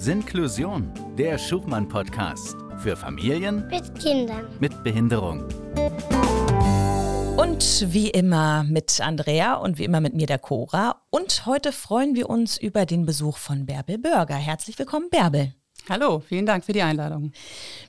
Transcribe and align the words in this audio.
Sinklusion, 0.00 0.90
der 1.18 1.36
Schubmann-Podcast 1.36 2.56
für 2.78 2.96
Familien 2.96 3.66
Mit 3.68 4.00
Kindern. 4.00 4.46
mit 4.58 4.82
Behinderung. 4.82 5.46
Und 7.36 7.84
wie 7.92 8.08
immer 8.08 8.64
mit 8.64 9.02
Andrea 9.02 9.56
und 9.56 9.76
wie 9.76 9.84
immer 9.84 10.00
mit 10.00 10.14
mir 10.14 10.26
der 10.26 10.38
Cora. 10.38 11.02
Und 11.10 11.44
heute 11.44 11.70
freuen 11.70 12.14
wir 12.14 12.30
uns 12.30 12.56
über 12.56 12.86
den 12.86 13.04
Besuch 13.04 13.36
von 13.36 13.66
Bärbel 13.66 13.98
Börger. 13.98 14.36
Herzlich 14.36 14.78
willkommen, 14.78 15.10
Bärbel. 15.10 15.54
Hallo, 15.86 16.20
vielen 16.20 16.46
Dank 16.46 16.64
für 16.64 16.72
die 16.72 16.80
Einladung. 16.80 17.32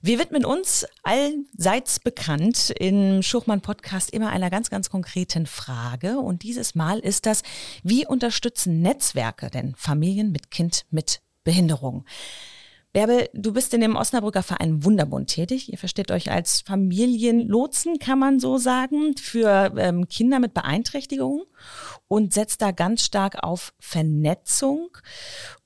Wir 0.01 0.19
widmen 0.19 0.43
uns 0.43 0.85
allseits 1.03 2.01
bekannt 2.01 2.73
im 2.77 3.23
Schuchmann-Podcast 3.23 4.09
immer 4.09 4.31
einer 4.31 4.49
ganz, 4.49 4.69
ganz 4.69 4.89
konkreten 4.89 5.45
Frage. 5.45 6.19
Und 6.19 6.43
dieses 6.43 6.75
Mal 6.75 6.99
ist 6.99 7.25
das, 7.25 7.41
wie 7.83 8.05
unterstützen 8.05 8.81
Netzwerke 8.81 9.49
denn 9.49 9.75
Familien 9.77 10.33
mit 10.33 10.51
Kind 10.51 10.83
mit 10.89 11.21
Behinderung? 11.43 12.05
Bärbel, 12.93 13.29
du 13.33 13.53
bist 13.53 13.73
in 13.73 13.79
dem 13.79 13.95
Osnabrücker 13.95 14.43
Verein 14.43 14.83
Wunderbund 14.83 15.29
tätig. 15.29 15.71
Ihr 15.71 15.77
versteht 15.77 16.11
euch 16.11 16.29
als 16.29 16.59
Familienlotsen, 16.61 17.99
kann 17.99 18.19
man 18.19 18.41
so 18.41 18.57
sagen, 18.57 19.15
für 19.15 19.73
ähm, 19.77 20.09
Kinder 20.09 20.39
mit 20.39 20.53
Beeinträchtigungen 20.53 21.45
und 22.09 22.33
setzt 22.33 22.61
da 22.61 22.71
ganz 22.71 23.05
stark 23.05 23.43
auf 23.43 23.73
Vernetzung. 23.79 24.89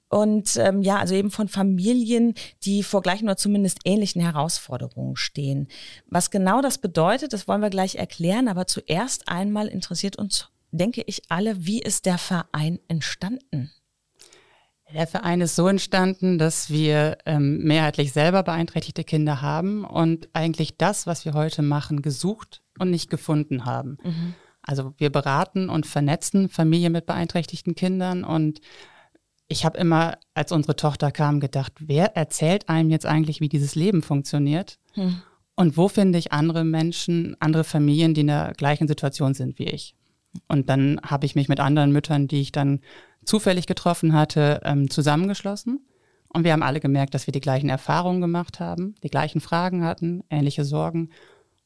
Und 0.07 0.55
ähm, 0.57 0.83
ja, 0.83 0.97
also 0.97 1.15
eben 1.15 1.31
von 1.31 1.47
Familien, 1.47 2.35
die 2.63 2.83
vor 2.83 3.01
gleichen 3.01 3.25
oder 3.25 3.37
zumindest 3.37 3.79
ähnlichen 3.85 4.21
Herausforderungen 4.21 5.15
stehen. 5.15 5.67
Was 6.05 6.29
genau 6.29 6.61
das 6.61 6.77
bedeutet, 6.77 7.33
das 7.33 7.47
wollen 7.47 7.61
wir 7.61 7.71
gleich 7.71 7.95
erklären. 7.95 8.47
Aber 8.47 8.67
zuerst 8.67 9.27
einmal 9.27 9.67
interessiert 9.67 10.15
uns, 10.17 10.49
denke 10.69 11.01
ich, 11.07 11.23
alle, 11.29 11.65
wie 11.65 11.81
ist 11.81 12.05
der 12.05 12.19
Verein 12.19 12.79
entstanden? 12.87 13.71
Der 14.93 15.07
Verein 15.07 15.41
ist 15.41 15.55
so 15.55 15.67
entstanden, 15.67 16.37
dass 16.37 16.69
wir 16.69 17.17
ähm, 17.25 17.63
mehrheitlich 17.63 18.13
selber 18.13 18.43
beeinträchtigte 18.43 19.03
Kinder 19.03 19.41
haben 19.41 19.83
und 19.83 20.29
eigentlich 20.33 20.77
das, 20.77 21.07
was 21.07 21.25
wir 21.25 21.33
heute 21.33 21.63
machen, 21.63 22.01
gesucht 22.01 22.61
und 22.77 22.91
nicht 22.91 23.09
gefunden 23.09 23.65
haben. 23.65 23.97
Mhm. 24.03 24.35
Also 24.61 24.93
wir 24.97 25.11
beraten 25.11 25.69
und 25.69 25.85
vernetzen 25.85 26.49
Familien 26.49 26.93
mit 26.93 27.05
beeinträchtigten 27.05 27.75
Kindern 27.75 28.23
und 28.23 28.61
ich 29.47 29.63
habe 29.63 29.77
immer, 29.77 30.17
als 30.33 30.51
unsere 30.51 30.75
Tochter 30.75 31.11
kam, 31.11 31.39
gedacht, 31.39 31.73
wer 31.79 32.15
erzählt 32.15 32.67
einem 32.67 32.89
jetzt 32.89 33.05
eigentlich, 33.05 33.41
wie 33.41 33.49
dieses 33.49 33.75
Leben 33.75 34.01
funktioniert? 34.01 34.79
Hm. 34.93 35.21
Und 35.55 35.77
wo 35.77 35.87
finde 35.87 36.17
ich 36.17 36.31
andere 36.31 36.65
Menschen, 36.65 37.37
andere 37.39 37.63
Familien, 37.63 38.13
die 38.13 38.21
in 38.21 38.27
der 38.27 38.53
gleichen 38.57 38.87
Situation 38.87 39.33
sind 39.33 39.59
wie 39.59 39.67
ich? 39.67 39.95
Und 40.47 40.69
dann 40.69 40.99
habe 41.03 41.25
ich 41.25 41.35
mich 41.35 41.47
mit 41.47 41.59
anderen 41.59 41.91
Müttern, 41.91 42.27
die 42.27 42.41
ich 42.41 42.51
dann 42.51 42.81
zufällig 43.25 43.67
getroffen 43.67 44.13
hatte, 44.13 44.61
ähm, 44.63 44.89
zusammengeschlossen. 44.89 45.85
Und 46.29 46.43
wir 46.43 46.51
haben 46.51 46.63
alle 46.63 46.79
gemerkt, 46.79 47.13
dass 47.13 47.27
wir 47.27 47.31
die 47.31 47.41
gleichen 47.41 47.69
Erfahrungen 47.69 48.21
gemacht 48.21 48.59
haben, 48.59 48.95
die 49.03 49.09
gleichen 49.09 49.39
Fragen 49.39 49.83
hatten, 49.83 50.23
ähnliche 50.29 50.65
Sorgen. 50.65 51.09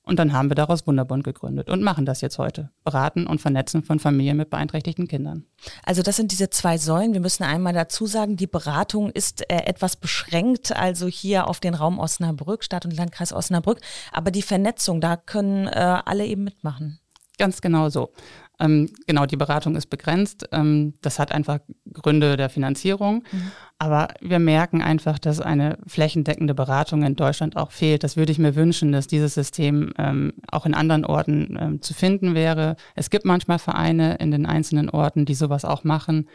Und 0.03 0.17
dann 0.17 0.33
haben 0.33 0.49
wir 0.49 0.55
daraus 0.55 0.87
Wunderbund 0.87 1.23
gegründet 1.23 1.69
und 1.69 1.83
machen 1.83 2.05
das 2.05 2.21
jetzt 2.21 2.39
heute. 2.39 2.71
Beraten 2.83 3.27
und 3.27 3.41
vernetzen 3.41 3.83
von 3.83 3.99
Familien 3.99 4.37
mit 4.37 4.49
beeinträchtigten 4.49 5.07
Kindern. 5.07 5.45
Also 5.83 6.01
das 6.01 6.15
sind 6.15 6.31
diese 6.31 6.49
zwei 6.49 6.79
Säulen. 6.79 7.13
Wir 7.13 7.19
müssen 7.19 7.43
einmal 7.43 7.73
dazu 7.73 8.07
sagen, 8.07 8.35
die 8.35 8.47
Beratung 8.47 9.11
ist 9.11 9.41
äh, 9.51 9.65
etwas 9.65 9.97
beschränkt, 9.97 10.75
also 10.75 11.07
hier 11.07 11.47
auf 11.47 11.59
den 11.59 11.75
Raum 11.75 11.99
Osnabrück, 11.99 12.63
Stadt 12.63 12.85
und 12.85 12.95
Landkreis 12.95 13.33
Osnabrück. 13.33 13.81
Aber 14.11 14.31
die 14.31 14.41
Vernetzung, 14.41 14.99
da 14.99 15.15
können 15.15 15.67
äh, 15.67 16.01
alle 16.05 16.25
eben 16.25 16.43
mitmachen. 16.43 16.99
Ganz 17.37 17.61
genau 17.61 17.89
so. 17.89 18.11
Ähm, 18.59 18.89
genau, 19.07 19.25
die 19.25 19.37
Beratung 19.37 19.75
ist 19.75 19.87
begrenzt. 19.87 20.47
Ähm, 20.51 20.93
das 21.01 21.19
hat 21.19 21.31
einfach 21.31 21.59
Gründe 21.91 22.37
der 22.37 22.49
Finanzierung. 22.49 23.23
Mhm. 23.31 23.51
Aber 23.77 24.09
wir 24.19 24.39
merken 24.39 24.81
einfach, 24.81 25.17
dass 25.19 25.39
eine 25.39 25.77
flächendeckende 25.87 26.53
Beratung 26.53 27.03
in 27.03 27.15
Deutschland 27.15 27.55
auch 27.55 27.71
fehlt. 27.71 28.03
Das 28.03 28.17
würde 28.17 28.33
ich 28.33 28.39
mir 28.39 28.55
wünschen, 28.55 28.91
dass 28.91 29.07
dieses 29.07 29.33
System 29.33 29.93
ähm, 29.97 30.33
auch 30.51 30.65
in 30.65 30.73
anderen 30.73 31.05
Orten 31.05 31.57
ähm, 31.59 31.81
zu 31.81 31.93
finden 31.93 32.35
wäre. 32.35 32.75
Es 32.95 33.09
gibt 33.09 33.23
manchmal 33.23 33.59
Vereine 33.59 34.15
in 34.15 34.31
den 34.31 34.45
einzelnen 34.45 34.89
Orten, 34.89 35.25
die 35.25 35.35
sowas 35.35 35.63
auch 35.63 35.85
machen. 35.85 36.27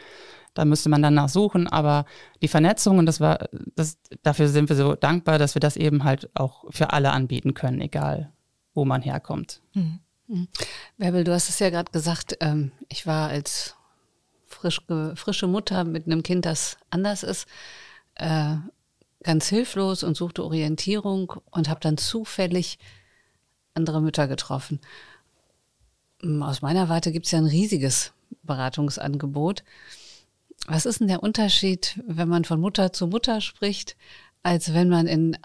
Da 0.55 0.65
müsste 0.65 0.89
man 0.89 1.03
danach 1.03 1.29
suchen, 1.29 1.67
aber 1.67 2.07
die 2.41 2.49
Vernetzung, 2.49 2.99
und 2.99 3.07
das 3.07 3.21
war, 3.21 3.49
das, 3.75 3.99
dafür 4.23 4.47
sind 4.47 4.69
wir 4.69 4.77
so 4.77 4.95
dankbar, 4.95 5.39
dass 5.39 5.57
wir 5.57 5.61
das 5.61 5.77
eben 5.77 6.05
halt 6.05 6.31
auch 6.35 6.65
für 6.71 6.93
alle 6.93 7.11
anbieten 7.11 7.55
können, 7.55 7.81
egal 7.81 8.33
wo 8.73 8.85
man 8.85 9.03
herkommt. 9.03 9.61
Mhm. 9.75 9.99
Bärbel, 10.97 11.25
du 11.25 11.33
hast 11.33 11.49
es 11.49 11.59
ja 11.59 11.71
gerade 11.71 11.93
gesagt, 11.93 12.37
ähm, 12.41 12.73
ich 12.89 13.07
war 13.07 13.29
als 13.29 13.77
frisch, 14.47 14.81
frische 15.15 15.47
Mutter 15.47 15.85
mit 15.85 16.07
einem 16.07 16.23
Kind, 16.23 16.47
das 16.47 16.79
anders 16.91 17.23
ist, 17.23 17.47
äh, 18.15 18.57
ganz 19.23 19.49
hilflos 19.49 20.03
und 20.03 20.17
suchte 20.17 20.45
Orientierung 20.45 21.33
und 21.51 21.69
habe 21.69 21.81
dann 21.81 21.99
zufällig 21.99 22.79
andere 23.75 24.01
Mütter 24.01 24.29
getroffen. 24.29 24.81
Ähm, 26.23 26.43
Aus 26.43 26.63
meiner 26.63 26.89
Warte 26.89 27.13
gibt 27.13 27.27
es 27.27 27.33
ja 27.33 27.39
ein 27.39 27.47
riesiges 27.47 28.13
Beratungsangebot. 28.43 29.65
Was 30.67 30.87
ist 30.87 31.01
denn 31.01 31.09
der 31.09 31.23
Unterschied, 31.23 32.01
wenn 32.07 32.29
man 32.29 32.45
von 32.45 32.61
Mutter 32.61 32.93
zu 32.93 33.07
Mutter 33.07 33.41
spricht, 33.41 33.97
als 34.43 34.73
wenn 34.73 34.89
man 34.89 35.07
in 35.07 35.37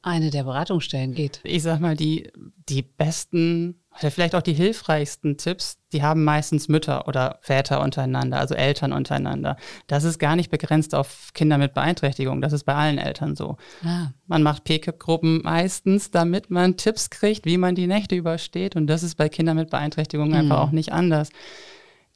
eine 0.00 0.30
der 0.30 0.44
Beratungsstellen 0.44 1.14
geht? 1.14 1.40
Ich 1.42 1.62
sag 1.62 1.80
mal, 1.80 1.96
die, 1.96 2.30
die 2.68 2.82
besten 2.82 3.80
oder 4.00 4.10
vielleicht 4.12 4.34
auch 4.36 4.42
die 4.42 4.52
hilfreichsten 4.52 5.38
Tipps, 5.38 5.78
die 5.92 6.02
haben 6.02 6.22
meistens 6.22 6.68
Mütter 6.68 7.08
oder 7.08 7.38
Väter 7.40 7.80
untereinander, 7.80 8.38
also 8.38 8.54
Eltern 8.54 8.92
untereinander. 8.92 9.56
Das 9.88 10.04
ist 10.04 10.18
gar 10.18 10.36
nicht 10.36 10.50
begrenzt 10.50 10.94
auf 10.94 11.30
Kinder 11.34 11.58
mit 11.58 11.74
Beeinträchtigung. 11.74 12.40
Das 12.40 12.52
ist 12.52 12.64
bei 12.64 12.74
allen 12.74 12.98
Eltern 12.98 13.34
so. 13.34 13.56
Ah. 13.84 14.08
Man 14.26 14.44
macht 14.44 14.62
PKIP-Gruppen 14.64 15.42
meistens, 15.42 16.12
damit 16.12 16.48
man 16.50 16.76
Tipps 16.76 17.10
kriegt, 17.10 17.44
wie 17.44 17.56
man 17.58 17.74
die 17.74 17.88
Nächte 17.88 18.14
übersteht. 18.14 18.76
Und 18.76 18.86
das 18.86 19.02
ist 19.02 19.16
bei 19.16 19.28
Kindern 19.28 19.56
mit 19.56 19.70
Beeinträchtigung 19.70 20.32
einfach 20.32 20.60
auch 20.60 20.70
nicht 20.70 20.92
anders. 20.92 21.30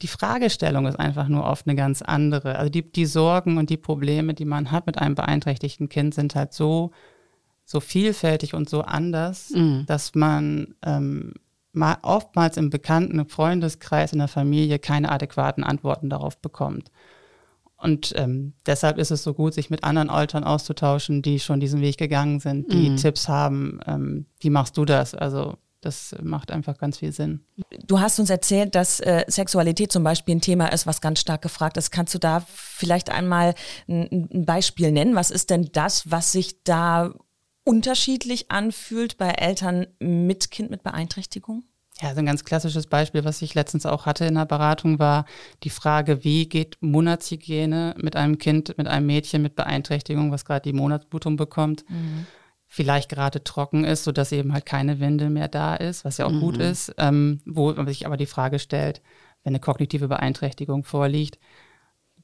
Die 0.01 0.07
Fragestellung 0.07 0.85
ist 0.85 0.99
einfach 0.99 1.27
nur 1.27 1.43
oft 1.43 1.67
eine 1.67 1.75
ganz 1.75 2.01
andere. 2.01 2.57
Also 2.57 2.69
die, 2.69 2.89
die 2.89 3.05
Sorgen 3.05 3.57
und 3.57 3.69
die 3.69 3.77
Probleme, 3.77 4.33
die 4.33 4.45
man 4.45 4.71
hat 4.71 4.85
mit 4.85 4.97
einem 4.99 5.15
beeinträchtigten 5.15 5.89
Kind, 5.89 6.13
sind 6.13 6.35
halt 6.35 6.53
so, 6.53 6.91
so 7.65 7.79
vielfältig 7.79 8.53
und 8.53 8.69
so 8.69 8.81
anders, 8.81 9.51
Mhm. 9.51 9.85
dass 9.85 10.15
man 10.15 10.75
ähm, 10.85 11.33
oftmals 12.01 12.57
im 12.57 12.69
bekannten 12.69 13.25
Freundeskreis, 13.27 14.13
in 14.13 14.19
der 14.19 14.27
Familie 14.27 14.79
keine 14.79 15.11
adäquaten 15.11 15.63
Antworten 15.63 16.09
darauf 16.09 16.37
bekommt. 16.37 16.91
Und 17.77 18.13
ähm, 18.15 18.53
deshalb 18.65 18.97
ist 18.97 19.11
es 19.11 19.23
so 19.23 19.33
gut, 19.33 19.53
sich 19.53 19.69
mit 19.69 19.83
anderen 19.83 20.09
Eltern 20.09 20.45
auszutauschen, 20.45 21.21
die 21.21 21.39
schon 21.39 21.59
diesen 21.59 21.81
Weg 21.81 21.97
gegangen 21.97 22.39
sind, 22.39 22.71
die 22.71 22.91
Mhm. 22.91 22.95
Tipps 22.97 23.27
haben. 23.27 23.79
Ähm, 23.85 24.25
wie 24.39 24.49
machst 24.49 24.77
du 24.77 24.85
das? 24.85 25.13
Also 25.13 25.57
das 25.81 26.15
macht 26.23 26.49
einfach 26.49 26.77
ganz 26.77 26.99
viel 26.99 27.11
Sinn. 27.11 27.41
Du 27.85 27.99
hast 27.99 28.17
uns 28.19 28.29
erzählt, 28.29 28.73
dass 28.73 29.01
äh, 29.01 29.25
Sexualität 29.27 29.91
zum 29.91 30.01
Beispiel 30.05 30.35
ein 30.35 30.39
Thema 30.41 30.67
ist, 30.67 30.87
was 30.87 31.01
ganz 31.01 31.19
stark 31.19 31.41
gefragt 31.41 31.75
ist. 31.75 31.91
Kannst 31.91 32.13
du 32.15 32.19
da 32.19 32.45
vielleicht 32.47 33.09
einmal 33.09 33.53
ein, 33.89 34.29
ein 34.33 34.45
Beispiel 34.45 34.93
nennen? 34.93 35.15
Was 35.15 35.29
ist 35.29 35.49
denn 35.49 35.67
das, 35.73 36.09
was 36.09 36.31
sich 36.31 36.63
da 36.63 37.13
unterschiedlich 37.63 38.51
anfühlt 38.51 39.17
bei 39.17 39.29
Eltern 39.29 39.87
mit 39.99 40.51
Kind 40.51 40.69
mit 40.69 40.83
Beeinträchtigung? 40.83 41.63
Ja, 42.01 42.09
also 42.09 42.19
ein 42.19 42.25
ganz 42.25 42.43
klassisches 42.43 42.87
Beispiel, 42.87 43.23
was 43.23 43.41
ich 43.41 43.53
letztens 43.53 43.85
auch 43.85 44.05
hatte 44.05 44.25
in 44.25 44.35
der 44.35 44.45
Beratung, 44.45 44.97
war 44.99 45.25
die 45.63 45.69
Frage, 45.69 46.23
wie 46.23 46.49
geht 46.49 46.77
Monatshygiene 46.81 47.95
mit 47.97 48.15
einem 48.15 48.39
Kind, 48.39 48.77
mit 48.77 48.87
einem 48.87 49.05
Mädchen 49.05 49.41
mit 49.43 49.55
Beeinträchtigung, 49.55 50.31
was 50.31 50.43
gerade 50.43 50.63
die 50.69 50.75
Monatsblutung 50.75 51.37
bekommt, 51.37 51.85
vielleicht 52.65 53.09
gerade 53.09 53.43
trocken 53.43 53.83
ist, 53.83 54.03
sodass 54.03 54.31
eben 54.31 54.53
halt 54.53 54.65
keine 54.65 54.99
Windel 54.99 55.29
mehr 55.29 55.47
da 55.47 55.75
ist, 55.75 56.03
was 56.03 56.17
ja 56.17 56.25
auch 56.25 56.31
gut 56.31 56.57
ist, 56.57 56.93
ähm, 56.97 57.41
wo 57.45 57.71
man 57.71 57.87
sich 57.87 58.07
aber 58.07 58.17
die 58.17 58.25
Frage 58.25 58.57
stellt, 58.57 59.03
wenn 59.43 59.51
eine 59.51 59.59
kognitive 59.59 60.07
Beeinträchtigung 60.07 60.83
vorliegt, 60.83 61.37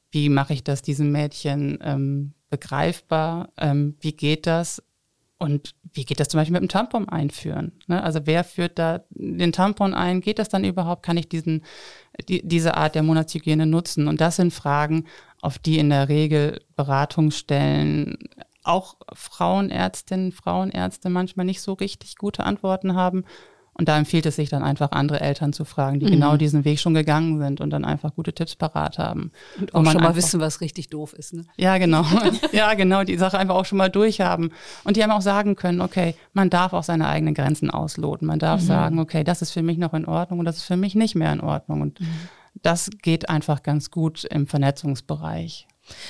wie 0.10 0.30
mache 0.30 0.54
ich 0.54 0.64
das 0.64 0.82
diesem 0.82 1.12
Mädchen 1.12 1.78
ähm, 1.84 2.34
begreifbar? 2.50 3.54
Ähm, 3.58 3.96
wie 4.00 4.14
geht 4.14 4.48
das? 4.48 4.82
Und 5.40 5.74
wie 5.94 6.04
geht 6.04 6.20
das 6.20 6.28
zum 6.28 6.38
Beispiel 6.40 6.60
mit 6.60 6.62
dem 6.62 6.70
Tampon 6.70 7.08
einführen? 7.08 7.72
Ne? 7.88 8.04
Also 8.04 8.20
wer 8.26 8.44
führt 8.44 8.78
da 8.78 9.06
den 9.10 9.54
Tampon 9.54 9.94
ein? 9.94 10.20
Geht 10.20 10.38
das 10.38 10.50
dann 10.50 10.66
überhaupt? 10.66 11.02
Kann 11.02 11.16
ich 11.16 11.30
diesen, 11.30 11.64
die, 12.28 12.46
diese 12.46 12.76
Art 12.76 12.94
der 12.94 13.04
Monatshygiene 13.04 13.66
nutzen? 13.66 14.10
Und 14.10 14.20
das 14.20 14.36
sind 14.36 14.54
Fragen, 14.54 15.06
auf 15.42 15.58
die 15.58 15.80
in 15.80 15.90
der 15.90 16.10
Regel 16.10 16.62
Beratungsstellen, 16.76 18.18
auch 18.64 18.98
Frauenärztinnen, 19.14 20.34
Frauenärzte 20.34 21.10
manchmal 21.10 21.46
nicht 21.46 21.62
so 21.62 21.72
richtig 21.72 22.18
gute 22.18 22.44
Antworten 22.44 22.96
haben. 22.96 23.24
Und 23.80 23.88
da 23.88 23.98
empfiehlt 23.98 24.26
es 24.26 24.36
sich 24.36 24.50
dann 24.50 24.62
einfach, 24.62 24.92
andere 24.92 25.22
Eltern 25.22 25.54
zu 25.54 25.64
fragen, 25.64 26.02
die 26.02 26.08
genau 26.08 26.36
diesen 26.36 26.66
Weg 26.66 26.82
schon 26.82 26.94
gegangen 26.94 27.40
sind 27.40 27.62
und 27.62 27.70
dann 27.70 27.86
einfach 27.86 28.14
gute 28.14 28.34
Tipps 28.34 28.58
parat 28.58 28.98
haben. 28.98 29.32
Und 29.58 29.74
auch 29.74 29.82
man 29.82 29.94
schon 29.94 30.02
mal 30.02 30.10
einfach- 30.10 30.18
wissen, 30.18 30.42
was 30.42 30.60
richtig 30.60 30.90
doof 30.90 31.14
ist. 31.14 31.34
Ne? 31.34 31.46
ja, 31.56 31.78
genau. 31.78 32.04
ja, 32.52 32.74
genau, 32.74 33.06
die 33.06 33.16
Sache 33.16 33.40
einfach 33.40 33.56
auch 33.56 33.64
schon 33.64 33.78
mal 33.78 33.90
durchhaben. 33.90 34.52
Und 34.84 34.98
die 34.98 35.04
haben 35.04 35.12
auch 35.12 35.22
sagen 35.22 35.56
können, 35.56 35.80
okay, 35.80 36.14
man 36.34 36.50
darf 36.50 36.74
auch 36.74 36.84
seine 36.84 37.08
eigenen 37.08 37.34
Grenzen 37.34 37.72
ausloten. 37.72 38.28
Man 38.28 38.40
darf 38.40 38.60
sagen, 38.60 39.00
okay, 39.00 39.24
das 39.24 39.42
ist 39.42 39.52
für 39.52 39.64
mich 39.64 39.78
noch 39.78 39.94
in 39.94 40.06
Ordnung 40.06 40.40
und 40.40 40.46
das 40.46 40.58
ist 40.58 40.64
für 40.64 40.76
mich 40.76 40.94
nicht 40.96 41.16
mehr 41.16 41.32
in 41.32 41.40
Ordnung. 41.40 41.80
Und 41.80 42.00
das 42.62 42.90
geht 43.02 43.30
einfach 43.30 43.64
ganz 43.64 43.92
gut 43.92 44.26
im 44.26 44.46
Vernetzungsbereich. 44.46 45.68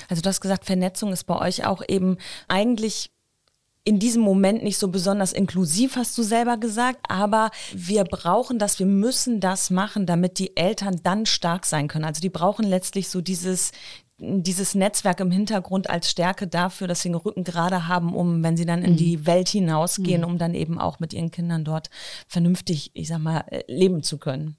Also 0.10 0.24
du 0.24 0.30
hast 0.30 0.42
gesagt, 0.42 0.66
Vernetzung 0.66 1.12
ist 1.12 1.26
bei 1.26 1.38
euch 1.38 1.68
auch 1.68 1.84
eben 1.88 2.18
eigentlich 2.48 3.12
in 3.84 4.00
diesem 4.00 4.22
Moment 4.22 4.64
nicht 4.64 4.78
so 4.78 4.90
besonders 4.90 5.34
inklusiv, 5.34 5.96
hast 5.96 6.18
du 6.18 6.24
selber 6.24 6.58
gesagt, 6.58 7.00
aber 7.08 7.50
wir 7.74 8.04
brauchen 8.04 8.60
das, 8.60 8.80
wir 8.80 8.86
müssen 8.86 9.40
das 9.40 9.70
machen, 9.70 10.06
damit 10.06 10.38
die 10.38 10.56
Eltern 10.56 11.00
dann 11.04 11.26
stark 11.26 11.66
sein 11.66 11.88
können. 11.88 12.06
Also 12.06 12.22
die 12.22 12.30
brauchen 12.30 12.66
letztlich 12.66 13.10
so 13.10 13.22
dieses, 13.22 13.72
dieses 14.20 14.76
Netzwerk 14.76 15.22
im 15.22 15.32
Hintergrund 15.32 15.90
als 15.90 16.10
Stärke 16.10 16.48
dafür, 16.48 16.88
dass 16.88 17.02
sie 17.02 17.10
den 17.10 17.16
Rücken 17.16 17.44
gerade 17.44 17.88
haben, 17.88 18.14
um, 18.14 18.44
wenn 18.44 18.58
sie 18.58 18.66
dann 18.66 18.84
in 18.84 18.92
mhm. 18.92 18.98
die 18.98 19.26
Welt 19.26 19.50
hinausgehen, 19.50 20.22
mhm. 20.22 20.28
um 20.28 20.38
dann 20.38 20.54
eben 20.54 20.78
auch 20.80 21.00
mit 21.00 21.14
ihren 21.14 21.32
Kindern 21.32 21.64
dort 21.64 21.90
vernünftig, 22.28 22.92
ich 22.94 23.08
sag 23.08 23.20
mal, 23.20 23.46
äh, 23.48 23.64
leben 23.68 24.04
zu 24.04 24.18
können. 24.18 24.58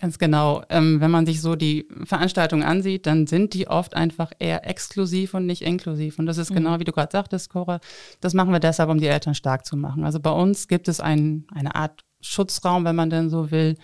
Ganz 0.00 0.18
genau. 0.18 0.62
Ähm, 0.70 1.00
wenn 1.00 1.10
man 1.10 1.26
sich 1.26 1.42
so 1.42 1.54
die 1.54 1.86
Veranstaltungen 2.04 2.62
ansieht, 2.62 3.06
dann 3.06 3.26
sind 3.26 3.52
die 3.52 3.68
oft 3.68 3.94
einfach 3.94 4.32
eher 4.38 4.66
exklusiv 4.66 5.34
und 5.34 5.44
nicht 5.44 5.62
inklusiv. 5.62 6.18
Und 6.18 6.26
das 6.26 6.38
ist 6.38 6.50
mhm. 6.50 6.56
genau, 6.56 6.80
wie 6.80 6.84
du 6.84 6.92
gerade 6.92 7.12
sagtest, 7.12 7.50
Cora. 7.50 7.78
Das 8.20 8.32
machen 8.32 8.52
wir 8.52 8.60
deshalb, 8.60 8.88
um 8.88 8.98
die 8.98 9.06
Eltern 9.06 9.34
stark 9.34 9.66
zu 9.66 9.76
machen. 9.76 10.04
Also 10.04 10.18
bei 10.18 10.30
uns 10.30 10.66
gibt 10.66 10.88
es 10.88 11.00
ein, 11.00 11.46
eine 11.54 11.74
Art 11.74 12.04
Schutzraum, 12.22 12.84
wenn 12.84 12.96
man 12.96 13.10
denn 13.10 13.28
so 13.28 13.50
will, 13.50 13.76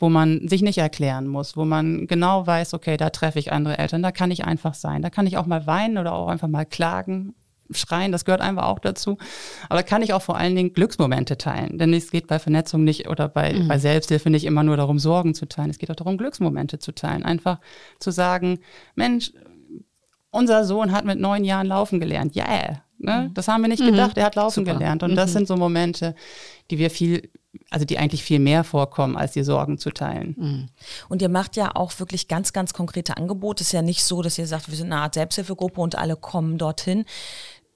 wo 0.00 0.08
man 0.08 0.48
sich 0.48 0.62
nicht 0.62 0.78
erklären 0.78 1.28
muss, 1.28 1.56
wo 1.56 1.64
man 1.64 2.08
genau 2.08 2.44
weiß, 2.44 2.74
okay, 2.74 2.96
da 2.96 3.10
treffe 3.10 3.38
ich 3.38 3.52
andere 3.52 3.78
Eltern, 3.78 4.02
da 4.02 4.10
kann 4.10 4.32
ich 4.32 4.44
einfach 4.44 4.74
sein, 4.74 5.00
da 5.00 5.10
kann 5.10 5.28
ich 5.28 5.36
auch 5.36 5.46
mal 5.46 5.68
weinen 5.68 5.96
oder 5.96 6.12
auch 6.12 6.26
einfach 6.26 6.48
mal 6.48 6.66
klagen 6.66 7.36
schreien, 7.74 8.12
das 8.12 8.24
gehört 8.24 8.40
einfach 8.40 8.64
auch 8.64 8.78
dazu. 8.78 9.18
Aber 9.68 9.82
kann 9.82 10.02
ich 10.02 10.12
auch 10.12 10.22
vor 10.22 10.36
allen 10.36 10.54
Dingen 10.54 10.72
Glücksmomente 10.72 11.38
teilen. 11.38 11.78
Denn 11.78 11.92
es 11.94 12.10
geht 12.10 12.26
bei 12.26 12.38
Vernetzung 12.38 12.84
nicht 12.84 13.08
oder 13.08 13.28
bei, 13.28 13.52
mhm. 13.52 13.68
bei 13.68 13.78
Selbsthilfe 13.78 14.30
nicht 14.30 14.44
immer 14.44 14.62
nur 14.62 14.76
darum, 14.76 14.98
Sorgen 14.98 15.34
zu 15.34 15.46
teilen. 15.46 15.70
Es 15.70 15.78
geht 15.78 15.90
auch 15.90 15.96
darum, 15.96 16.18
Glücksmomente 16.18 16.78
zu 16.78 16.92
teilen. 16.92 17.24
Einfach 17.24 17.58
zu 17.98 18.10
sagen, 18.10 18.60
Mensch, 18.94 19.32
unser 20.30 20.64
Sohn 20.64 20.92
hat 20.92 21.04
mit 21.04 21.18
neun 21.18 21.44
Jahren 21.44 21.66
laufen 21.66 22.00
gelernt. 22.00 22.34
Ja, 22.34 22.48
yeah. 22.48 22.82
ne? 22.98 23.28
Mhm. 23.28 23.34
das 23.34 23.48
haben 23.48 23.62
wir 23.62 23.68
nicht 23.68 23.84
gedacht. 23.84 24.16
Mhm. 24.16 24.20
Er 24.20 24.26
hat 24.26 24.34
laufen 24.36 24.64
Super. 24.64 24.74
gelernt. 24.74 25.02
Und 25.02 25.14
das 25.14 25.30
mhm. 25.30 25.32
sind 25.32 25.48
so 25.48 25.56
Momente, 25.56 26.14
die 26.70 26.78
wir 26.78 26.90
viel 26.90 27.30
also 27.70 27.84
die 27.84 27.98
eigentlich 27.98 28.22
viel 28.22 28.38
mehr 28.38 28.64
vorkommen, 28.64 29.16
als 29.16 29.32
die 29.32 29.42
Sorgen 29.42 29.78
zu 29.78 29.90
teilen. 29.90 30.36
Mhm. 30.38 30.66
Und 31.08 31.22
ihr 31.22 31.28
macht 31.28 31.56
ja 31.56 31.74
auch 31.74 31.98
wirklich 31.98 32.28
ganz, 32.28 32.52
ganz 32.52 32.72
konkrete 32.72 33.16
Angebote. 33.16 33.62
Es 33.62 33.68
ist 33.68 33.72
ja 33.72 33.82
nicht 33.82 34.04
so, 34.04 34.22
dass 34.22 34.38
ihr 34.38 34.46
sagt, 34.46 34.70
wir 34.70 34.76
sind 34.76 34.92
eine 34.92 35.02
Art 35.02 35.14
Selbsthilfegruppe 35.14 35.80
und 35.80 35.96
alle 35.96 36.16
kommen 36.16 36.58
dorthin 36.58 37.04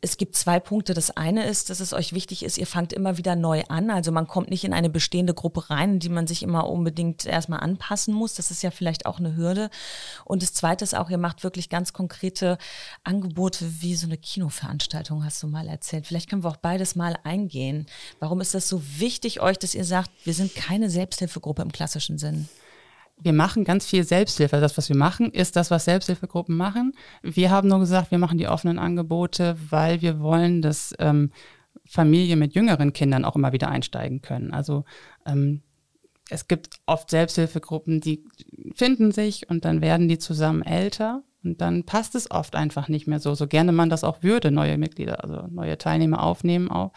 es 0.07 0.17
gibt 0.17 0.37
zwei 0.37 0.61
Punkte. 0.61 0.95
Das 0.95 1.17
eine 1.17 1.45
ist, 1.47 1.69
dass 1.69 1.81
es 1.81 1.93
euch 1.93 2.13
wichtig 2.13 2.45
ist, 2.45 2.59
ihr 2.59 2.67
fangt 2.69 2.93
immer 2.93 3.19
wieder 3.19 3.35
neu 3.35 3.65
an. 3.69 3.91
Also 3.91 4.13
man 4.13 4.29
kommt 4.29 4.51
nicht 4.51 4.63
in 4.63 4.73
eine 4.73 4.89
bestehende 4.89 5.35
Gruppe 5.35 5.69
rein, 5.69 5.99
die 5.99 6.09
man 6.09 6.29
sich 6.29 6.45
immer 6.45 6.69
unbedingt 6.69 7.27
erstmal 7.27 7.59
anpassen 7.59 8.15
muss. 8.15 8.35
Das 8.35 8.53
ist 8.53 8.63
ja 8.63 8.71
vielleicht 8.71 9.05
auch 9.05 9.19
eine 9.19 9.35
Hürde. 9.37 9.69
Und 10.25 10.43
das 10.43 10.55
zweite 10.55 10.85
ist 10.85 10.95
auch, 10.95 11.11
ihr 11.11 11.19
macht 11.19 11.43
wirklich 11.43 11.69
ganz 11.69 11.93
konkrete 11.93 12.57
Angebote 13.03 13.67
wie 13.81 13.97
so 13.97 14.07
eine 14.07 14.17
Kinoveranstaltung, 14.17 15.25
hast 15.25 15.43
du 15.43 15.49
mal 15.49 15.67
erzählt. 15.67 16.07
Vielleicht 16.07 16.31
können 16.31 16.45
wir 16.45 16.51
auch 16.51 16.57
beides 16.57 16.95
mal 16.95 17.19
eingehen. 17.25 17.87
Warum 18.21 18.41
ist 18.41 18.55
das 18.55 18.69
so 18.69 18.81
wichtig 18.99 19.41
euch, 19.41 19.59
dass 19.59 19.75
ihr 19.75 19.85
sagt, 19.85 20.11
wir 20.23 20.35
sind 20.35 20.55
keine 20.55 20.89
Selbsthilfegruppe 20.89 21.63
im 21.63 21.73
klassischen 21.73 22.19
Sinn? 22.19 22.49
Wir 23.19 23.33
machen 23.33 23.65
ganz 23.65 23.87
viel 23.87 24.05
Selbsthilfe. 24.05 24.61
Das, 24.61 24.77
was 24.77 24.89
wir 24.89 24.97
machen, 24.97 25.31
ist 25.31 25.57
das, 25.57 25.71
was 25.71 25.87
Selbsthilfegruppen 25.87 26.57
machen. 26.57 26.93
Wir 27.23 27.51
haben 27.51 27.69
nur 27.69 27.81
gesagt, 27.81 28.11
wir 28.11 28.19
machen 28.19 28.39
die 28.39 28.49
offenen 28.49 28.79
Angebote, 28.79 29.57
weil 29.71 30.03
wir 30.03 30.21
wollen, 30.21 30.63
dass 30.63 30.95
ähm, 30.99 31.31
Familien 31.87 32.39
mit 32.39 32.55
jüngeren 32.55 32.93
Kindern 32.93 33.25
auch 33.25 33.37
immer 33.37 33.53
wieder 33.53 33.69
einsteigen 33.69 34.21
können. 34.21 34.53
Also 34.53 34.85
ähm, 35.25 35.63
es 36.29 36.49
gibt 36.49 36.71
oft 36.87 37.11
Selbsthilfegruppen, 37.11 38.01
die 38.01 38.25
finden 38.75 39.13
sich 39.13 39.49
und 39.49 39.65
dann 39.65 39.81
werden 39.81 40.09
die 40.09 40.19
zusammen 40.19 40.63
älter 40.63 41.23
und 41.45 41.61
dann 41.61 41.85
passt 41.85 42.15
es 42.17 42.31
oft 42.31 42.57
einfach 42.57 42.89
nicht 42.89 43.07
mehr 43.07 43.21
so, 43.21 43.35
so 43.35 43.47
gerne 43.47 43.73
man 43.73 43.89
das 43.89 44.03
auch 44.03 44.23
würde, 44.23 44.51
neue 44.51 44.79
Mitglieder, 44.79 45.23
also 45.23 45.47
neue 45.49 45.79
Teilnehmer 45.79 46.23
aufnehmen 46.23 46.71
auch. 46.71 46.93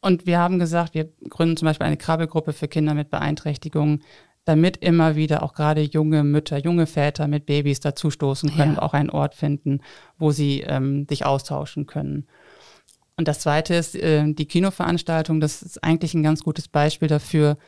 Und 0.00 0.26
wir 0.26 0.38
haben 0.38 0.60
gesagt, 0.60 0.94
wir 0.94 1.12
gründen 1.28 1.56
zum 1.56 1.66
Beispiel 1.66 1.86
eine 1.86 1.96
Krabbelgruppe 1.96 2.52
für 2.52 2.68
Kinder 2.68 2.94
mit 2.94 3.10
Beeinträchtigungen, 3.10 4.04
damit 4.48 4.78
immer 4.78 5.14
wieder 5.14 5.42
auch 5.42 5.52
gerade 5.52 5.82
junge 5.82 6.24
Mütter, 6.24 6.56
junge 6.56 6.86
Väter 6.86 7.28
mit 7.28 7.44
Babys 7.44 7.80
dazustoßen 7.80 8.48
können 8.50 8.72
ja. 8.72 8.78
und 8.78 8.82
auch 8.82 8.94
einen 8.94 9.10
Ort 9.10 9.34
finden, 9.34 9.80
wo 10.16 10.30
sie 10.30 10.62
ähm, 10.62 11.06
sich 11.06 11.26
austauschen 11.26 11.86
können. 11.86 12.26
Und 13.18 13.28
das 13.28 13.40
Zweite 13.40 13.74
ist 13.74 13.94
äh, 13.94 14.24
die 14.32 14.46
Kinoveranstaltung. 14.46 15.40
Das 15.40 15.60
ist 15.60 15.84
eigentlich 15.84 16.14
ein 16.14 16.22
ganz 16.22 16.42
gutes 16.42 16.66
Beispiel 16.66 17.08
dafür, 17.08 17.58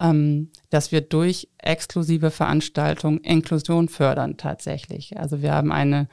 ähm, 0.00 0.50
dass 0.68 0.90
wir 0.90 1.00
durch 1.00 1.48
exklusive 1.58 2.32
Veranstaltungen 2.32 3.18
Inklusion 3.18 3.88
fördern 3.88 4.36
tatsächlich. 4.36 5.16
Also 5.16 5.42
wir 5.42 5.52
haben 5.52 5.70
eine, 5.70 6.08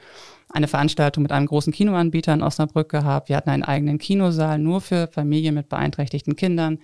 eine 0.48 0.68
Veranstaltung 0.68 1.24
mit 1.24 1.32
einem 1.32 1.46
großen 1.46 1.72
Kinoanbieter 1.72 2.32
in 2.34 2.42
Osnabrück 2.42 2.88
gehabt. 2.88 3.28
Wir 3.30 3.36
hatten 3.36 3.50
einen 3.50 3.64
eigenen 3.64 3.98
Kinosaal 3.98 4.60
nur 4.60 4.80
für 4.80 5.08
Familien 5.08 5.56
mit 5.56 5.68
beeinträchtigten 5.68 6.36
Kindern. 6.36 6.78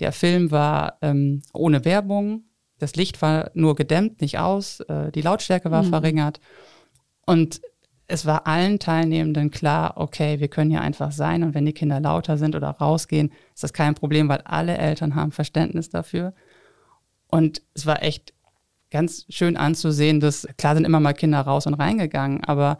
Der 0.00 0.12
Film 0.12 0.50
war 0.50 0.96
ähm, 1.02 1.42
ohne 1.52 1.84
Werbung, 1.84 2.44
das 2.82 2.96
Licht 2.96 3.22
war 3.22 3.50
nur 3.54 3.76
gedämmt, 3.76 4.20
nicht 4.20 4.40
aus, 4.40 4.80
äh, 4.80 5.12
die 5.12 5.22
Lautstärke 5.22 5.70
war 5.70 5.84
mhm. 5.84 5.90
verringert. 5.90 6.40
Und 7.24 7.60
es 8.08 8.26
war 8.26 8.48
allen 8.48 8.80
Teilnehmenden 8.80 9.52
klar, 9.52 9.94
okay, 9.96 10.40
wir 10.40 10.48
können 10.48 10.70
hier 10.70 10.80
einfach 10.80 11.12
sein 11.12 11.44
und 11.44 11.54
wenn 11.54 11.64
die 11.64 11.72
Kinder 11.72 12.00
lauter 12.00 12.36
sind 12.36 12.56
oder 12.56 12.70
rausgehen, 12.70 13.32
ist 13.54 13.62
das 13.62 13.72
kein 13.72 13.94
Problem, 13.94 14.28
weil 14.28 14.40
alle 14.40 14.76
Eltern 14.76 15.14
haben 15.14 15.30
Verständnis 15.30 15.90
dafür. 15.90 16.34
Und 17.28 17.62
es 17.72 17.86
war 17.86 18.02
echt 18.02 18.34
ganz 18.90 19.24
schön 19.30 19.56
anzusehen, 19.56 20.18
dass 20.18 20.46
klar 20.58 20.74
sind 20.74 20.84
immer 20.84 21.00
mal 21.00 21.14
Kinder 21.14 21.40
raus 21.40 21.66
und 21.66 21.74
reingegangen, 21.74 22.42
aber 22.42 22.78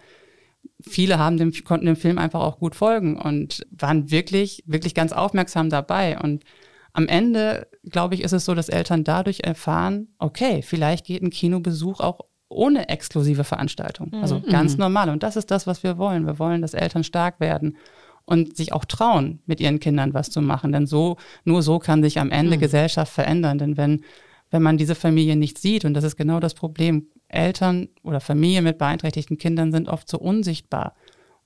viele 0.82 1.20
haben 1.20 1.36
dem, 1.36 1.52
konnten 1.64 1.86
dem 1.86 1.96
Film 1.96 2.18
einfach 2.18 2.40
auch 2.40 2.58
gut 2.58 2.74
folgen 2.74 3.16
und 3.16 3.64
waren 3.70 4.10
wirklich, 4.10 4.64
wirklich 4.66 4.94
ganz 4.94 5.12
aufmerksam 5.12 5.70
dabei. 5.70 6.18
Und 6.18 6.42
am 6.92 7.08
Ende, 7.08 7.68
glaube 7.84 8.14
ich, 8.14 8.22
ist 8.22 8.32
es 8.32 8.44
so, 8.44 8.54
dass 8.54 8.68
Eltern 8.68 9.04
dadurch 9.04 9.40
erfahren, 9.40 10.08
okay, 10.18 10.62
vielleicht 10.62 11.06
geht 11.06 11.22
ein 11.22 11.30
Kinobesuch 11.30 12.00
auch 12.00 12.20
ohne 12.48 12.88
exklusive 12.88 13.44
Veranstaltung. 13.44 14.10
Mhm. 14.12 14.20
Also 14.20 14.40
ganz 14.40 14.74
mhm. 14.74 14.80
normal. 14.80 15.08
Und 15.08 15.22
das 15.22 15.36
ist 15.36 15.50
das, 15.50 15.66
was 15.66 15.82
wir 15.82 15.96
wollen. 15.96 16.26
Wir 16.26 16.38
wollen, 16.38 16.60
dass 16.60 16.74
Eltern 16.74 17.02
stark 17.02 17.40
werden 17.40 17.76
und 18.24 18.56
sich 18.56 18.72
auch 18.72 18.84
trauen, 18.84 19.40
mit 19.46 19.60
ihren 19.60 19.80
Kindern 19.80 20.14
was 20.14 20.30
zu 20.30 20.42
machen. 20.42 20.72
Denn 20.72 20.86
so, 20.86 21.16
nur 21.44 21.62
so 21.62 21.78
kann 21.78 22.02
sich 22.02 22.18
am 22.18 22.30
Ende 22.30 22.56
mhm. 22.56 22.60
Gesellschaft 22.60 23.12
verändern. 23.12 23.58
Denn 23.58 23.76
wenn, 23.76 24.04
wenn 24.50 24.62
man 24.62 24.76
diese 24.76 24.94
Familie 24.94 25.36
nicht 25.36 25.58
sieht, 25.58 25.84
und 25.84 25.94
das 25.94 26.04
ist 26.04 26.16
genau 26.16 26.40
das 26.40 26.54
Problem, 26.54 27.06
Eltern 27.28 27.88
oder 28.02 28.20
Familien 28.20 28.64
mit 28.64 28.76
beeinträchtigten 28.76 29.38
Kindern 29.38 29.72
sind 29.72 29.88
oft 29.88 30.08
so 30.08 30.18
unsichtbar. 30.18 30.94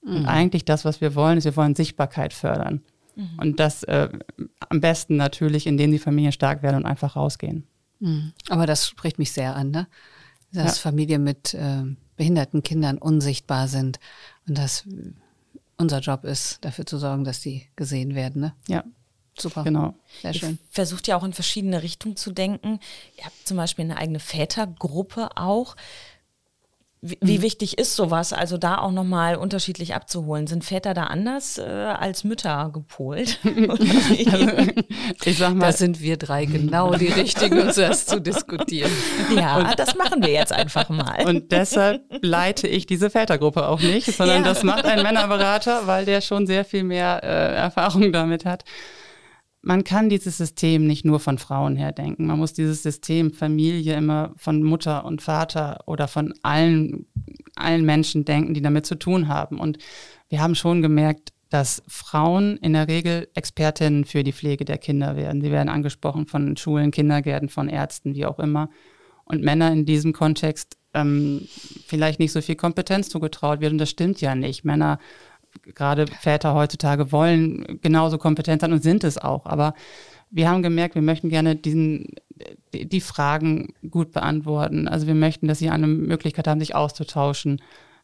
Und 0.03 0.23
mhm. 0.23 0.27
eigentlich 0.27 0.65
das, 0.65 0.85
was 0.85 1.01
wir 1.01 1.15
wollen, 1.15 1.39
ist, 1.39 1.45
wir 1.45 1.57
wollen 1.57 1.77
Sichtbarkeit 1.77 2.33
fördern. 2.33 2.83
Mhm. 3.17 3.39
Und 3.39 3.61
das 3.61 3.83
äh, 3.85 4.09
am 4.69 4.81
besten 4.81 5.17
natürlich, 5.17 5.67
indem 5.67 5.91
die 5.91 5.99
Familien 5.99 6.33
stark 6.33 6.63
werden 6.63 6.77
und 6.77 6.87
einfach 6.87 7.17
rausgehen. 7.17 7.67
Mhm. 7.99 8.33
Aber 8.49 8.67
das 8.67 8.87
spricht 8.87 9.19
mich 9.19 9.33
sehr 9.33 9.57
an, 9.57 9.71
ne? 9.71 9.89
dass 10.53 10.77
ja. 10.77 10.83
Familien 10.83 11.25
mit 11.25 11.55
äh, 11.55 11.83
behinderten 12.17 12.63
Kindern 12.63 12.99
unsichtbar 12.99 13.69
sind 13.69 13.99
und 14.47 14.57
dass 14.57 14.85
unser 15.77 16.01
Job 16.01 16.25
ist, 16.25 16.65
dafür 16.65 16.87
zu 16.87 16.99
sorgen, 16.99 17.25
dass 17.25 17.41
die 17.41 17.67
gesehen 17.77 18.15
werden. 18.15 18.41
Ne? 18.41 18.55
Ja. 18.69 18.85
Super. 19.39 19.65
Genau. 19.65 19.95
Sehr 20.23 20.33
schön. 20.33 20.59
Versucht 20.71 21.09
ja 21.09 21.17
auch 21.17 21.25
in 21.25 21.35
verschiedene 21.35 21.83
Richtungen 21.83 22.17
zu 22.17 22.33
denken. 22.33 22.81
Ihr 23.19 23.25
habt 23.25 23.47
zum 23.47 23.59
Beispiel 23.59 23.85
eine 23.85 23.99
eigene 23.99 24.19
Vätergruppe 24.19 25.37
auch. 25.37 25.77
Wie, 27.03 27.19
wie, 27.21 27.39
mhm. 27.39 27.43
wichtig 27.43 27.79
ist 27.79 27.95
sowas, 27.95 28.33
also 28.33 28.57
da 28.57 28.79
auch 28.79 28.91
nochmal 28.91 29.37
unterschiedlich 29.37 29.95
abzuholen? 29.95 30.47
Sind 30.47 30.65
Väter 30.65 30.95
da 30.95 31.05
anders 31.05 31.59
äh, 31.59 31.63
als 31.63 32.25
Mütter 32.25 32.71
gepolt? 32.73 33.39
also, 33.45 34.73
ich 35.25 35.39
sag 35.39 35.55
mal, 35.55 35.67
da 35.67 35.73
sind 35.73 36.01
wir 36.01 36.17
drei 36.17 36.47
genau 36.47 36.95
die 36.95 37.09
Richtigen, 37.09 37.61
um 37.61 37.73
das 37.75 38.07
zu 38.07 38.21
diskutieren. 38.21 38.91
Ja, 39.37 39.59
und, 39.59 39.79
das 39.79 39.95
machen 39.95 40.23
wir 40.23 40.33
jetzt 40.33 40.53
einfach 40.53 40.89
mal. 40.89 41.27
Und 41.27 41.53
deshalb 41.53 42.03
leite 42.23 42.67
ich 42.67 42.87
diese 42.87 43.11
Vätergruppe 43.11 43.69
auch 43.69 43.81
nicht, 43.81 44.07
sondern 44.13 44.39
ja. 44.39 44.49
das 44.49 44.63
macht 44.63 44.87
ein 44.87 45.03
Männerberater, 45.03 45.87
weil 45.87 46.07
der 46.07 46.23
schon 46.23 46.47
sehr 46.47 46.65
viel 46.65 46.83
mehr 46.83 47.21
äh, 47.23 47.57
Erfahrung 47.57 48.11
damit 48.13 48.45
hat 48.45 48.65
man 49.67 49.83
kann 49.83 50.09
dieses 50.09 50.39
System 50.39 50.87
nicht 50.87 51.05
nur 51.05 51.19
von 51.19 51.39
Frauen 51.39 51.75
her 51.75 51.91
denken. 51.91 52.29
Man 52.29 52.39
muss 52.39 52.53
dieses 52.53 52.85
System 52.85 53.33
Familie 53.33 53.97
immer 53.97 54.33
von 54.37 54.63
Mutter 54.63 55.05
und 55.05 55.23
Vater 55.23 55.83
oder 55.87 56.07
von 56.07 56.33
allen, 56.43 57.07
allen 57.57 57.85
Menschen 57.85 58.25
denken, 58.25 58.55
die 58.55 58.63
damit 58.63 58.87
zu 58.87 58.95
tun 58.95 59.27
haben. 59.27 59.59
Und 59.59 59.79
wir 60.29 60.41
haben 60.41 60.55
schon 60.55 60.83
gemerkt, 60.83 61.33
dass 61.49 61.83
Frauen 61.89 62.59
in 62.59 62.75
der 62.75 62.87
Regel 62.87 63.27
Expertinnen 63.35 64.05
für 64.05 64.23
die 64.23 64.33
Pflege 64.33 64.65
der 64.65 64.79
Kinder 64.79 65.17
werden. 65.17 65.41
Sie 65.41 65.51
werden 65.51 65.69
angesprochen 65.69 66.29
von 66.29 66.57
Schulen, 66.57 66.93
Kindergärten, 66.93 67.49
von 67.49 67.69
Ärzten, 67.69 68.15
wie 68.15 68.25
auch 68.25 68.39
immer. 68.39 68.71
Und 69.25 69.43
Männer 69.43 69.73
in 69.73 69.85
diesem 69.85 70.13
Kontext 70.13 70.77
ähm, 70.95 71.49
vielleicht 71.89 72.21
nicht 72.21 72.31
so 72.31 72.41
viel 72.41 72.55
Kompetenz 72.55 73.09
zugetraut 73.09 73.61
wird. 73.61 73.73
Und 73.73 73.79
das 73.79 73.91
stimmt 73.91 74.21
ja 74.21 74.37
nicht. 74.37 74.65
Männer 74.65 75.01
gerade 75.63 76.07
Väter 76.07 76.55
heutzutage 76.55 77.13
wollen 77.13 77.81
genauso 77.83 78.19
kompetent 78.19 78.61
sein 78.61 78.73
und 78.73 78.83
sind 78.83 79.05
es 79.05 79.19
auch. 79.19 79.47
Aber 79.47 79.75
wir 80.31 80.49
haben 80.49 80.63
gemerkt, 80.63 80.95
wir 80.95 81.03
möchten 81.03 81.29
gerne 81.29 81.57
diesen, 81.57 82.15
die 82.73 83.01
Fragen 83.01 83.75
gut 83.89 84.13
beantworten. 84.13 84.89
Also 84.89 85.07
wir 85.07 85.15
möchten, 85.15 85.49
dass 85.49 85.59
sie 85.59 85.71
eine 85.71 85.87
Möglichkeit 85.87 86.49
haben, 86.49 86.61
sich 86.61 86.75
auszutauschen. 86.75 87.61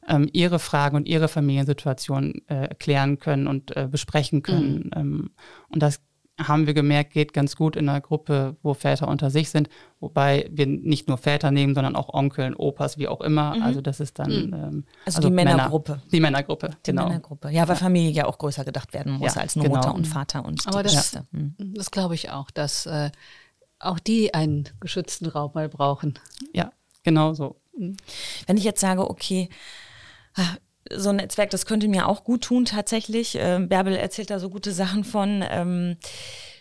ähm, 0.08 0.28
ihre 0.32 0.58
Fragen 0.58 0.96
und 0.96 1.08
ihre 1.08 1.28
Familiensituation 1.28 2.42
äh, 2.48 2.68
erklären 2.68 3.18
können 3.18 3.46
und 3.46 3.76
äh, 3.76 3.88
besprechen 3.90 4.42
können. 4.42 4.74
Mhm. 4.74 4.90
Ähm, 4.94 5.30
und 5.68 5.82
das 5.82 6.00
haben 6.40 6.66
wir 6.66 6.74
gemerkt, 6.74 7.12
geht 7.12 7.32
ganz 7.32 7.56
gut 7.56 7.76
in 7.76 7.88
einer 7.88 8.00
Gruppe, 8.00 8.56
wo 8.62 8.74
Väter 8.74 9.08
unter 9.08 9.30
sich 9.30 9.50
sind, 9.50 9.68
wobei 10.00 10.48
wir 10.50 10.66
nicht 10.66 11.06
nur 11.08 11.18
Väter 11.18 11.50
nehmen, 11.50 11.74
sondern 11.74 11.94
auch 11.94 12.12
Onkeln, 12.12 12.54
Opas, 12.54 12.96
wie 12.98 13.06
auch 13.08 13.20
immer. 13.20 13.54
Mhm. 13.54 13.62
Also 13.62 13.80
das 13.80 14.00
ist 14.00 14.18
dann 14.18 14.30
mhm. 14.30 14.54
ähm, 14.54 14.84
also, 15.04 15.18
also, 15.18 15.28
die 15.28 15.34
Männergruppe. 15.34 15.92
Männer, 15.92 16.04
die 16.10 16.20
Männergruppe, 16.20 16.70
die 16.70 16.90
genau. 16.90 17.04
Männergruppe. 17.04 17.50
Ja, 17.50 17.68
weil 17.68 17.76
Familie 17.76 18.10
ja 18.10 18.26
auch 18.26 18.38
größer 18.38 18.64
gedacht 18.64 18.94
werden 18.94 19.12
muss 19.12 19.34
ja, 19.34 19.42
als 19.42 19.56
nur 19.56 19.64
genau. 19.64 19.76
Mutter 19.76 19.94
und 19.94 20.06
Vater 20.06 20.44
und 20.44 20.66
Aber 20.66 20.82
das, 20.82 21.18
mhm. 21.32 21.54
das 21.58 21.90
glaube 21.90 22.14
ich 22.14 22.30
auch, 22.30 22.50
dass 22.50 22.86
äh, 22.86 23.10
auch 23.78 23.98
die 23.98 24.32
einen 24.32 24.68
geschützten 24.80 25.26
Raum 25.26 25.52
mal 25.54 25.68
brauchen. 25.68 26.18
Ja, 26.54 26.72
genau 27.02 27.34
so. 27.34 27.60
Mhm. 27.76 27.96
Wenn 28.46 28.56
ich 28.56 28.64
jetzt 28.64 28.80
sage, 28.80 29.08
okay, 29.08 29.48
so 30.96 31.10
ein 31.10 31.16
Netzwerk, 31.16 31.50
das 31.50 31.66
könnte 31.66 31.88
mir 31.88 32.08
auch 32.08 32.24
gut 32.24 32.42
tun 32.42 32.64
tatsächlich. 32.64 33.36
Ähm, 33.38 33.68
Bärbel 33.68 33.94
erzählt 33.94 34.30
da 34.30 34.38
so 34.38 34.50
gute 34.50 34.72
Sachen 34.72 35.04
von. 35.04 35.44
Ähm, 35.48 35.96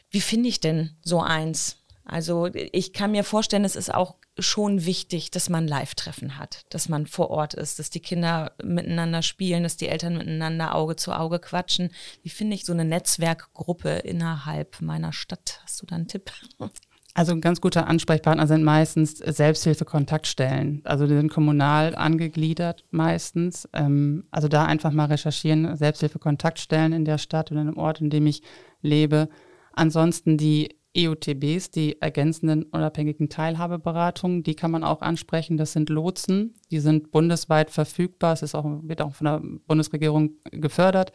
wie 0.09 0.21
finde 0.21 0.49
ich 0.49 0.59
denn 0.59 0.97
so 1.03 1.21
eins? 1.21 1.77
Also 2.03 2.49
ich 2.53 2.93
kann 2.93 3.11
mir 3.11 3.23
vorstellen, 3.23 3.63
es 3.63 3.75
ist 3.75 3.93
auch 3.93 4.15
schon 4.37 4.85
wichtig, 4.85 5.31
dass 5.31 5.49
man 5.49 5.67
Live-Treffen 5.67 6.37
hat, 6.37 6.65
dass 6.69 6.89
man 6.89 7.05
vor 7.05 7.29
Ort 7.29 7.53
ist, 7.53 7.79
dass 7.79 7.89
die 7.89 7.99
Kinder 7.99 8.53
miteinander 8.63 9.21
spielen, 9.21 9.63
dass 9.63 9.77
die 9.77 9.87
Eltern 9.87 10.17
miteinander 10.17 10.75
Auge 10.75 10.95
zu 10.95 11.13
Auge 11.13 11.39
quatschen. 11.39 11.91
Wie 12.23 12.29
finde 12.29 12.55
ich 12.55 12.65
so 12.65 12.73
eine 12.73 12.85
Netzwerkgruppe 12.85 13.89
innerhalb 13.89 14.81
meiner 14.81 15.13
Stadt? 15.13 15.61
Hast 15.63 15.81
du 15.81 15.85
da 15.85 15.95
einen 15.95 16.07
Tipp? 16.07 16.31
Also 17.13 17.33
ein 17.33 17.41
ganz 17.41 17.59
guter 17.59 17.87
Ansprechpartner 17.87 18.47
sind 18.47 18.63
meistens 18.63 19.17
Selbsthilfe-Kontaktstellen. 19.17 20.81
Also 20.85 21.07
die 21.07 21.15
sind 21.15 21.31
kommunal 21.31 21.93
angegliedert 21.95 22.85
meistens. 22.89 23.67
Ähm, 23.73 24.25
also 24.31 24.47
da 24.47 24.65
einfach 24.65 24.91
mal 24.91 25.05
recherchieren, 25.05 25.75
Selbsthilfe-Kontaktstellen 25.75 26.93
in 26.93 27.03
der 27.03 27.17
Stadt 27.17 27.51
oder 27.51 27.61
in 27.61 27.67
dem 27.67 27.77
Ort, 27.77 27.99
in 27.99 28.09
dem 28.09 28.27
ich 28.27 28.43
lebe. 28.81 29.27
Ansonsten 29.73 30.37
die 30.37 30.77
EUTBs, 30.97 31.71
die 31.71 32.01
ergänzenden 32.01 32.63
unabhängigen 32.63 33.29
Teilhabeberatungen, 33.29 34.43
die 34.43 34.55
kann 34.55 34.71
man 34.71 34.83
auch 34.83 35.01
ansprechen. 35.01 35.57
Das 35.57 35.73
sind 35.73 35.89
Lotsen, 35.89 36.55
die 36.69 36.79
sind 36.79 37.11
bundesweit 37.11 37.71
verfügbar. 37.71 38.33
Es 38.33 38.41
ist 38.41 38.55
auch, 38.55 38.65
wird 38.83 39.01
auch 39.01 39.13
von 39.13 39.25
der 39.25 39.41
Bundesregierung 39.67 40.31
gefördert. 40.51 41.11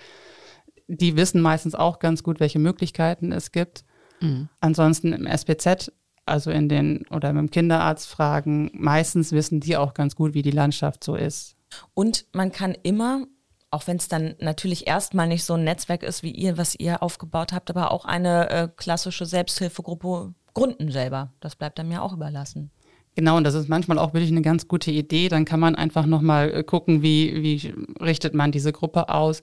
Die 0.88 1.16
wissen 1.16 1.40
meistens 1.40 1.74
auch 1.74 1.98
ganz 1.98 2.22
gut, 2.22 2.38
welche 2.40 2.58
Möglichkeiten 2.58 3.32
es 3.32 3.52
gibt. 3.52 3.84
Mhm. 4.20 4.48
Ansonsten 4.60 5.12
im 5.12 5.26
SPZ, 5.26 5.92
also 6.24 6.50
in 6.50 6.68
den 6.68 7.06
oder 7.10 7.32
mit 7.32 7.40
dem 7.40 7.50
Kinderarzt 7.50 8.08
fragen, 8.08 8.70
meistens 8.74 9.32
wissen 9.32 9.60
die 9.60 9.76
auch 9.76 9.94
ganz 9.94 10.16
gut, 10.16 10.34
wie 10.34 10.42
die 10.42 10.50
Landschaft 10.50 11.04
so 11.04 11.14
ist. 11.14 11.56
Und 11.94 12.26
man 12.32 12.52
kann 12.52 12.76
immer 12.82 13.26
auch 13.70 13.86
wenn 13.86 13.96
es 13.96 14.08
dann 14.08 14.34
natürlich 14.38 14.86
erstmal 14.86 15.28
nicht 15.28 15.44
so 15.44 15.54
ein 15.54 15.64
Netzwerk 15.64 16.02
ist 16.02 16.22
wie 16.22 16.30
ihr, 16.30 16.56
was 16.56 16.74
ihr 16.78 17.02
aufgebaut 17.02 17.52
habt, 17.52 17.68
aber 17.68 17.90
auch 17.90 18.04
eine 18.04 18.48
äh, 18.48 18.68
klassische 18.74 19.26
Selbsthilfegruppe 19.26 20.34
gründen 20.54 20.90
selber. 20.90 21.32
Das 21.40 21.56
bleibt 21.56 21.78
dann 21.78 21.88
mir 21.88 22.02
auch 22.02 22.12
überlassen. 22.12 22.70
Genau, 23.16 23.36
und 23.36 23.44
das 23.44 23.54
ist 23.54 23.68
manchmal 23.68 23.98
auch 23.98 24.14
wirklich 24.14 24.30
eine 24.30 24.42
ganz 24.42 24.68
gute 24.68 24.90
Idee. 24.90 25.28
Dann 25.28 25.44
kann 25.44 25.60
man 25.60 25.74
einfach 25.74 26.06
nochmal 26.06 26.52
äh, 26.52 26.64
gucken, 26.64 27.02
wie, 27.02 27.42
wie 27.42 27.74
richtet 28.00 28.34
man 28.34 28.52
diese 28.52 28.72
Gruppe 28.72 29.08
aus 29.08 29.42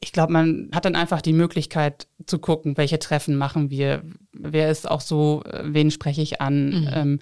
ich 0.00 0.12
glaube, 0.12 0.32
man 0.32 0.70
hat 0.74 0.84
dann 0.84 0.94
einfach 0.94 1.22
die 1.22 1.32
Möglichkeit 1.32 2.06
zu 2.26 2.38
gucken, 2.38 2.76
welche 2.76 2.98
Treffen 2.98 3.36
machen 3.36 3.70
wir, 3.70 4.02
wer 4.32 4.70
ist 4.70 4.90
auch 4.90 5.00
so, 5.00 5.42
äh, 5.44 5.62
wen 5.64 5.90
spreche 5.90 6.22
ich 6.22 6.40
an. 6.40 6.66
Mhm. 6.66 6.88
Ähm, 6.92 7.18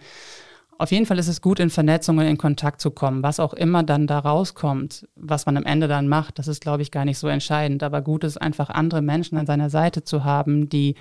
auf 0.76 0.90
jeden 0.90 1.06
Fall 1.06 1.18
ist 1.18 1.28
es 1.28 1.40
gut, 1.40 1.60
in 1.60 1.70
Vernetzung 1.70 2.18
und 2.18 2.24
in 2.24 2.38
Kontakt 2.38 2.80
zu 2.80 2.90
kommen. 2.90 3.22
Was 3.22 3.38
auch 3.38 3.54
immer 3.54 3.82
dann 3.82 4.06
da 4.06 4.18
rauskommt, 4.18 5.06
was 5.14 5.46
man 5.46 5.56
am 5.56 5.64
Ende 5.64 5.86
dann 5.86 6.08
macht, 6.08 6.38
das 6.38 6.48
ist, 6.48 6.60
glaube 6.60 6.82
ich, 6.82 6.90
gar 6.90 7.04
nicht 7.04 7.18
so 7.18 7.28
entscheidend. 7.28 7.82
Aber 7.82 8.02
gut 8.02 8.24
ist 8.24 8.38
einfach 8.38 8.70
andere 8.70 9.00
Menschen 9.00 9.38
an 9.38 9.46
seiner 9.46 9.70
Seite 9.70 10.02
zu 10.02 10.24
haben, 10.24 10.68
die 10.68 10.96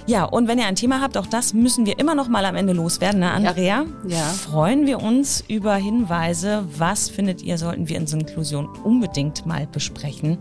Ja, 0.08 0.24
und 0.24 0.46
wenn 0.46 0.58
ihr 0.58 0.66
ein 0.66 0.76
Thema 0.76 1.00
habt, 1.00 1.16
auch 1.16 1.26
das 1.26 1.52
müssen 1.52 1.84
wir 1.84 1.98
immer 1.98 2.14
noch 2.14 2.28
mal 2.28 2.44
am 2.44 2.54
Ende 2.54 2.72
loswerden, 2.72 3.18
ne, 3.20 3.32
Andrea? 3.32 3.86
Ja. 4.06 4.18
ja. 4.18 4.22
Freuen 4.22 4.86
wir 4.86 5.02
uns 5.02 5.42
über 5.48 5.74
Hinweise. 5.74 6.64
Was 6.76 7.08
findet 7.08 7.42
ihr, 7.42 7.58
sollten 7.58 7.88
wir 7.88 7.96
in 7.96 8.06
Inklusion 8.06 8.68
unbedingt 8.84 9.46
mal 9.46 9.66
besprechen? 9.66 10.38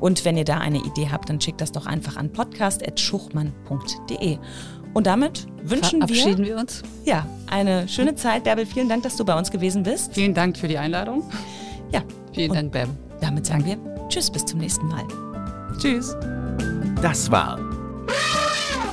Und 0.00 0.26
wenn 0.26 0.36
ihr 0.36 0.44
da 0.44 0.58
eine 0.58 0.84
Idee 0.84 1.08
habt, 1.10 1.30
dann 1.30 1.40
schickt 1.40 1.62
das 1.62 1.72
doch 1.72 1.86
einfach 1.86 2.18
an 2.18 2.30
podcast.schuchmann.de. 2.30 4.38
Und 4.96 5.06
damit 5.06 5.46
wünschen 5.62 6.00
wir. 6.00 6.08
Verabschieden 6.08 6.46
wir 6.46 6.56
uns. 6.56 6.82
Ja, 7.04 7.26
eine 7.50 7.86
schöne 7.86 8.14
Zeit. 8.14 8.44
Bärbel, 8.44 8.64
vielen 8.64 8.88
Dank, 8.88 9.02
dass 9.02 9.16
du 9.16 9.26
bei 9.26 9.38
uns 9.38 9.50
gewesen 9.50 9.82
bist. 9.82 10.14
Vielen 10.14 10.32
Dank 10.32 10.56
für 10.56 10.68
die 10.68 10.78
Einladung. 10.78 11.22
Ja. 11.92 12.00
Vielen 12.32 12.54
Dank, 12.54 12.72
Bärbel. 12.72 12.94
Damit 13.20 13.44
sagen 13.44 13.66
wir 13.66 13.76
Tschüss, 14.08 14.30
bis 14.30 14.46
zum 14.46 14.58
nächsten 14.58 14.88
Mal. 14.88 15.04
Tschüss. 15.78 16.16
Das 17.02 17.30
war 17.30 17.58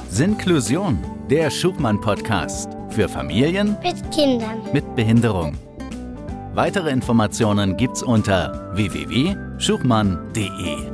Sinklusion, 0.10 1.00
der 1.30 1.50
Schubmann-Podcast 1.50 2.68
für 2.90 3.08
Familien 3.08 3.78
mit 3.82 4.12
Kindern 4.12 4.58
mit 4.74 4.98
Behinderung. 4.98 5.58
Weitere 6.54 6.90
Informationen 6.90 7.78
gibt's 7.78 8.04
unter 8.04 8.76
www.schubmann.de. 8.76 10.93